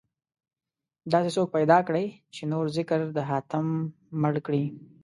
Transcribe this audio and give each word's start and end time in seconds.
داسې 1.13 1.29
څوک 1.35 1.47
پيدا 1.55 1.77
کړئ، 1.87 2.05
چې 2.35 2.41
نور 2.51 2.65
ذکر 2.77 2.99
د 3.15 3.17
حاتم 3.29 3.65
مړ 4.21 4.33
کړي 4.45 4.63